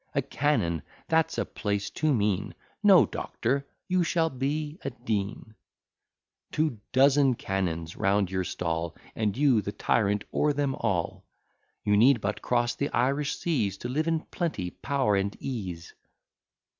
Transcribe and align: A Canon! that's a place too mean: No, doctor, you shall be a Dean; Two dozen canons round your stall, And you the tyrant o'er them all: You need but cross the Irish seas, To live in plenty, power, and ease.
A 0.15 0.21
Canon! 0.23 0.81
that's 1.09 1.37
a 1.37 1.45
place 1.45 1.91
too 1.91 2.11
mean: 2.11 2.55
No, 2.81 3.05
doctor, 3.05 3.67
you 3.87 4.03
shall 4.03 4.31
be 4.31 4.79
a 4.83 4.89
Dean; 4.89 5.53
Two 6.51 6.79
dozen 6.91 7.35
canons 7.35 7.95
round 7.95 8.31
your 8.31 8.43
stall, 8.43 8.95
And 9.15 9.37
you 9.37 9.61
the 9.61 9.71
tyrant 9.71 10.23
o'er 10.33 10.53
them 10.53 10.73
all: 10.73 11.23
You 11.83 11.95
need 11.97 12.19
but 12.19 12.41
cross 12.41 12.73
the 12.73 12.89
Irish 12.89 13.37
seas, 13.37 13.77
To 13.77 13.89
live 13.89 14.07
in 14.07 14.21
plenty, 14.21 14.71
power, 14.71 15.15
and 15.15 15.37
ease. 15.39 15.93